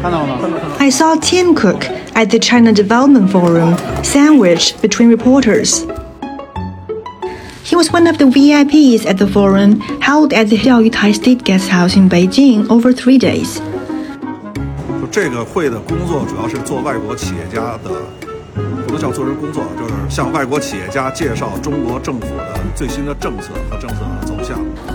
[0.00, 5.84] I saw Tim Cook at the China Development Forum, sandwiched between reporters.
[7.64, 11.68] He was one of the VIPs at the forum held at the Diaoyutai State Guest
[11.68, 13.60] House in Beijing over three days.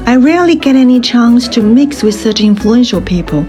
[0.06, 3.46] I rarely get any chance to mix with such influential people.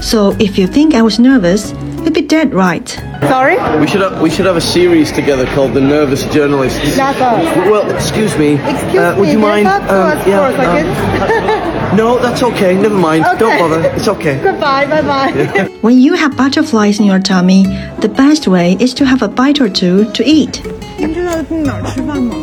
[0.00, 1.72] so if you think I was nervous,
[2.04, 2.88] you'd be dead right.
[3.22, 3.56] Sorry?
[3.78, 6.96] We should have, we should have a series together called The Nervous Journalists.
[6.96, 7.44] That's us.
[7.70, 8.54] Well, excuse me.
[8.54, 9.66] Excuse uh, would me, you can I mind?
[9.66, 11.96] talk to us for a um, second?
[11.96, 12.74] no, that's okay.
[12.76, 13.24] Never mind.
[13.38, 13.58] Don't Okay.
[13.60, 13.80] bother.
[13.94, 14.40] It's okay.
[14.42, 15.68] Goodbye, bye bye.
[15.82, 17.62] When you have butterflies in your tummy,
[18.00, 20.60] the best way is to have a bite or two to eat.
[20.98, 22.34] 您知道哪儿吃饭吗？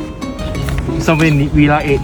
[0.99, 1.99] Somewhere in Villa 8.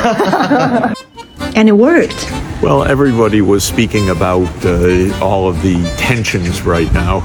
[1.56, 2.30] And it worked.
[2.62, 7.20] Well, everybody was speaking about uh, all of the tensions right now.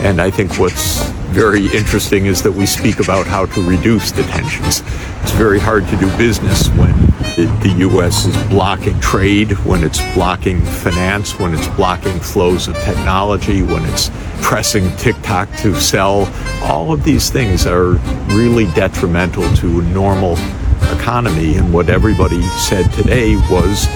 [0.00, 4.22] And I think what's very interesting is that we speak about how to reduce the
[4.22, 4.82] tensions.
[5.22, 6.92] It's very hard to do business when
[7.36, 8.24] the, the U.S.
[8.24, 14.10] is blocking trade, when it's blocking finance, when it's blocking flows of technology, when it's
[14.40, 16.32] pressing TikTok to sell.
[16.62, 17.92] All of these things are
[18.34, 20.36] really detrimental to normal
[20.92, 21.56] economy.
[21.56, 23.86] And what everybody said today was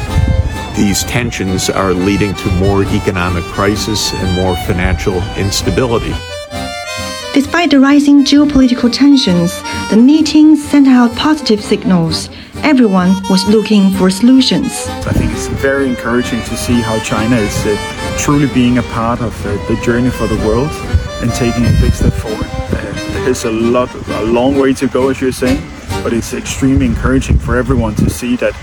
[0.77, 6.15] these tensions are leading to more economic crisis and more financial instability.
[7.35, 12.29] Despite the rising geopolitical tensions, the meeting sent out positive signals.
[12.57, 14.87] Everyone was looking for solutions.
[14.89, 19.20] I think it's very encouraging to see how China is uh, truly being a part
[19.20, 20.70] of uh, the journey for the world
[21.23, 22.47] and taking a big step forward.
[22.47, 25.61] Uh, there's a lot, a long way to go, as you're saying,
[26.03, 28.55] but it's extremely encouraging for everyone to see that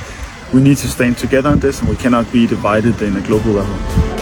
[0.53, 3.51] we need to stand together on this and we cannot be divided in a global
[3.51, 4.19] level.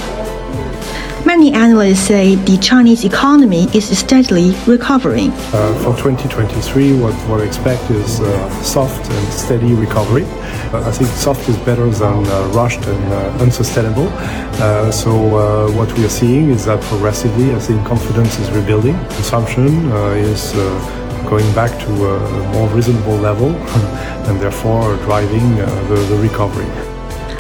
[1.26, 5.32] Many analysts say the Chinese economy is steadily recovering.
[5.52, 10.24] Uh, for 2023, what, we expect is uh, soft and steady recovery.
[10.24, 14.08] Uh, I think soft is better than uh, rushed and uh, unsustainable.
[14.10, 18.98] Uh, so uh, what we are seeing is that progressively, I think confidence is rebuilding.
[19.10, 23.50] Consumption uh, is uh, going back to a more reasonable level
[24.28, 26.66] and therefore driving uh, the, the recovery.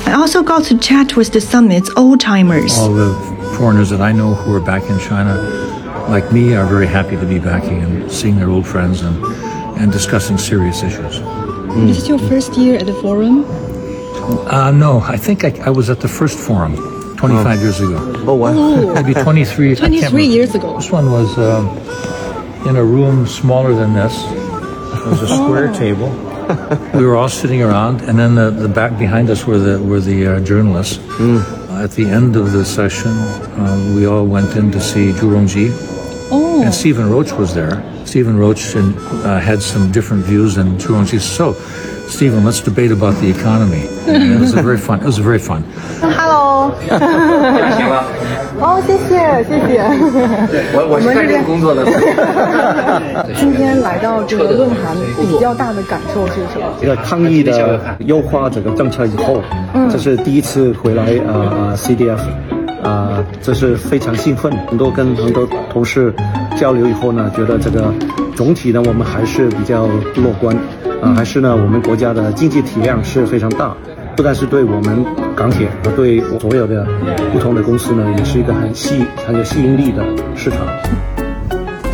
[0.05, 2.77] I also got to chat with the summit's old timers.
[2.77, 3.13] All the
[3.57, 5.35] foreigners that I know who are back in China,
[6.09, 9.23] like me, are very happy to be back and seeing their old friends and,
[9.79, 11.19] and discussing serious issues.
[11.19, 13.45] This is this your first year at the forum?
[14.49, 16.75] Uh, no, I think I, I was at the first forum
[17.17, 17.97] 25 years ago.
[18.27, 18.93] Oh, wow.
[18.93, 19.75] Maybe 23.
[19.75, 20.75] 23 years ago.
[20.77, 21.67] This one was um,
[22.67, 24.13] in a room smaller than this.
[24.23, 26.09] It was a square table.
[26.93, 29.99] We were all sitting around, and then the, the back behind us were the were
[29.99, 30.99] the uh, journalists.
[31.69, 35.67] At the end of the session, uh, we all went in to see Zhu Rongji,
[36.30, 37.82] Oh, and Stephen Roach was there.
[38.04, 41.18] Stephen Roach and, uh, had some different views than Zhu Rongji.
[41.20, 41.54] So,
[42.08, 43.88] Stephen, let's debate about the economy.
[44.06, 45.00] And it was a very fun.
[45.00, 45.62] It was very fun.
[46.00, 46.72] Hello。
[48.60, 49.82] 哦，谢谢谢谢。
[50.74, 51.84] 我我是干这个工作的。
[53.34, 54.94] 今天来到这个论坛，
[55.28, 56.66] 比较大的感受是什么？
[56.80, 59.42] 这个抗疫的优化整个政策以后，
[59.90, 62.20] 这是第一次回来呃 CDF，
[62.83, 64.51] 啊、这是非常兴奋。
[64.67, 66.13] 很多跟很多同事
[66.57, 67.93] 交流以后呢，觉得这个
[68.35, 70.55] 总体呢我们还是比较乐观，
[71.01, 73.75] 啊、还是呢我们国家的经济体量是非常大，
[74.15, 75.03] 不但是对我们
[75.35, 76.87] 港铁和对所有的
[77.33, 80.03] 不同的公司呢，也是一个很吸很有吸引力的
[80.35, 80.59] 市场。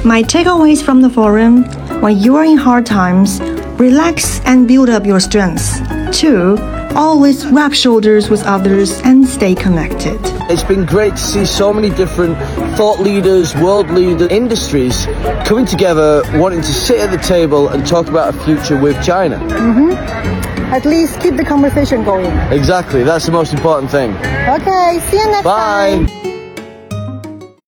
[0.05, 1.63] My takeaways from the forum
[2.01, 3.39] when you are in hard times,
[3.77, 5.81] relax and build up your strength.
[6.11, 6.57] Two,
[6.95, 10.19] always rub shoulders with others and stay connected.
[10.49, 12.37] It's been great to see so many different
[12.77, 15.05] thought leaders, world leaders, industries
[15.45, 19.37] coming together, wanting to sit at the table and talk about a future with China.
[19.37, 19.95] Mhm.
[20.71, 22.31] At least keep the conversation going.
[22.51, 24.15] Exactly, that's the most important thing.
[24.47, 26.05] Okay, see you next time.
[26.07, 26.32] Bye.